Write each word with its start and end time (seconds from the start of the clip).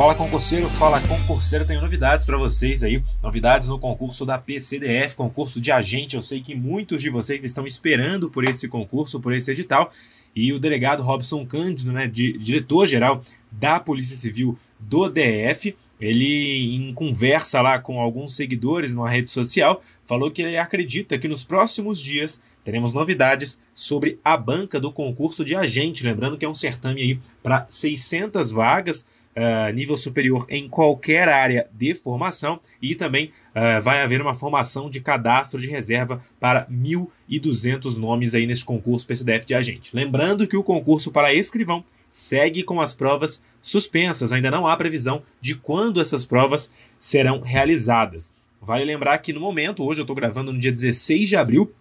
Fala 0.00 0.14
concurseiro, 0.14 0.66
fala 0.66 0.98
concurseiro, 0.98 1.66
tenho 1.66 1.82
novidades 1.82 2.24
para 2.24 2.38
vocês 2.38 2.82
aí, 2.82 3.04
novidades 3.22 3.68
no 3.68 3.78
concurso 3.78 4.24
da 4.24 4.38
PCDF, 4.38 5.14
concurso 5.14 5.60
de 5.60 5.70
agente. 5.70 6.16
Eu 6.16 6.22
sei 6.22 6.40
que 6.40 6.54
muitos 6.54 7.02
de 7.02 7.10
vocês 7.10 7.44
estão 7.44 7.66
esperando 7.66 8.30
por 8.30 8.42
esse 8.44 8.66
concurso, 8.66 9.20
por 9.20 9.34
esse 9.34 9.50
edital, 9.50 9.92
e 10.34 10.54
o 10.54 10.58
delegado 10.58 11.02
Robson 11.02 11.44
Cândido, 11.44 11.92
né, 11.92 12.06
diretor-geral 12.08 13.22
da 13.52 13.78
Polícia 13.78 14.16
Civil 14.16 14.58
do 14.78 15.06
DF, 15.06 15.76
ele, 16.00 16.76
em 16.76 16.94
conversa 16.94 17.60
lá 17.60 17.78
com 17.78 18.00
alguns 18.00 18.34
seguidores 18.34 18.94
numa 18.94 19.10
rede 19.10 19.28
social, 19.28 19.82
falou 20.06 20.30
que 20.30 20.40
ele 20.40 20.56
acredita 20.56 21.18
que 21.18 21.28
nos 21.28 21.44
próximos 21.44 22.00
dias 22.00 22.42
teremos 22.64 22.94
novidades 22.94 23.60
sobre 23.74 24.18
a 24.24 24.34
banca 24.34 24.80
do 24.80 24.90
concurso 24.90 25.44
de 25.44 25.54
agente. 25.54 26.04
Lembrando 26.04 26.38
que 26.38 26.44
é 26.46 26.48
um 26.48 26.54
certame 26.54 27.02
aí 27.02 27.20
para 27.42 27.66
600 27.68 28.50
vagas 28.50 29.04
uh, 29.36 29.72
nível 29.72 29.96
superior 29.96 30.46
em 30.48 30.68
qualquer 30.68 31.28
área 31.28 31.68
de 31.72 31.94
formação 31.94 32.60
e 32.80 32.94
também 32.94 33.32
uh, 33.54 33.80
vai 33.82 34.02
haver 34.02 34.20
uma 34.20 34.34
formação 34.34 34.90
de 34.90 35.00
cadastro 35.00 35.60
de 35.60 35.68
reserva 35.68 36.22
para 36.38 36.66
1.200 36.66 37.96
nomes 37.96 38.34
aí 38.34 38.46
nesse 38.46 38.64
concurso 38.64 39.06
PCDF 39.06 39.46
de 39.46 39.54
agente. 39.54 39.94
Lembrando 39.94 40.46
que 40.46 40.56
o 40.56 40.62
concurso 40.62 41.10
para 41.10 41.34
escrivão 41.34 41.84
segue 42.10 42.62
com 42.62 42.80
as 42.80 42.92
provas 42.92 43.42
suspensas, 43.62 44.32
ainda 44.32 44.50
não 44.50 44.66
há 44.66 44.76
previsão 44.76 45.22
de 45.40 45.54
quando 45.54 46.00
essas 46.00 46.24
provas 46.24 46.72
serão 46.98 47.40
realizadas. 47.40 48.32
Vale 48.60 48.84
lembrar 48.84 49.16
que 49.18 49.32
no 49.32 49.40
momento, 49.40 49.84
hoje 49.84 50.00
eu 50.00 50.04
estou 50.04 50.16
gravando 50.16 50.52
no 50.52 50.58
dia 50.58 50.72
16 50.72 51.28
de 51.28 51.36
abril, 51.36 51.72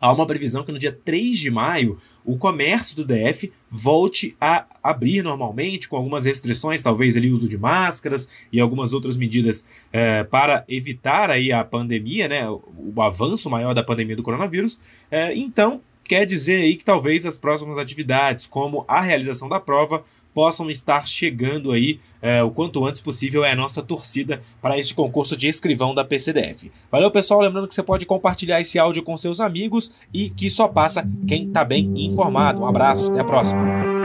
há 0.00 0.12
uma 0.12 0.26
previsão 0.26 0.64
que 0.64 0.72
no 0.72 0.78
dia 0.78 0.92
3 1.04 1.38
de 1.38 1.50
maio 1.50 1.98
o 2.24 2.36
comércio 2.36 2.96
do 2.96 3.04
DF 3.04 3.50
volte 3.70 4.36
a 4.40 4.66
abrir 4.82 5.22
normalmente, 5.22 5.88
com 5.88 5.96
algumas 5.96 6.24
restrições, 6.24 6.82
talvez 6.82 7.16
ali 7.16 7.30
uso 7.30 7.48
de 7.48 7.56
máscaras 7.56 8.28
e 8.52 8.60
algumas 8.60 8.92
outras 8.92 9.16
medidas 9.16 9.64
é, 9.92 10.24
para 10.24 10.64
evitar 10.68 11.30
aí 11.30 11.50
a 11.52 11.64
pandemia, 11.64 12.28
né, 12.28 12.48
o, 12.48 13.00
avanço 13.00 13.48
maior 13.48 13.74
da 13.74 13.82
pandemia 13.82 14.16
do 14.16 14.22
coronavírus. 14.22 14.78
É, 15.10 15.34
então, 15.34 15.80
quer 16.04 16.24
dizer 16.24 16.56
aí 16.56 16.76
que 16.76 16.84
talvez 16.84 17.24
as 17.26 17.38
próximas 17.38 17.78
atividades, 17.78 18.46
como 18.46 18.84
a 18.88 19.00
realização 19.00 19.48
da 19.48 19.60
prova, 19.60 20.04
possam 20.34 20.70
estar 20.70 21.06
chegando 21.06 21.72
aí 21.72 22.00
é, 22.20 22.42
o 22.42 22.50
quanto 22.50 22.84
antes 22.84 23.00
possível 23.00 23.44
é 23.44 23.52
a 23.52 23.56
nossa 23.56 23.82
torcida 23.82 24.40
para 24.60 24.78
este 24.78 24.94
concurso 24.94 25.36
de 25.36 25.48
escrivão 25.48 25.94
da 25.94 26.04
PCDF. 26.04 26.70
Valeu, 26.90 27.10
pessoal. 27.10 27.40
Lembrando 27.40 27.68
que 27.68 27.74
você 27.74 27.82
pode 27.82 28.06
compartilhar 28.06 28.60
esse 28.60 28.78
áudio 28.78 29.02
com 29.02 29.16
seus 29.16 29.40
amigos 29.40 29.92
e 30.12 30.30
que 30.30 30.50
só 30.50 30.68
passa 30.68 31.08
quem 31.26 31.46
está 31.46 31.64
bem 31.64 31.92
informado. 32.06 32.60
Um 32.60 32.66
abraço, 32.66 33.10
até 33.10 33.20
a 33.20 33.24
próxima. 33.24 33.98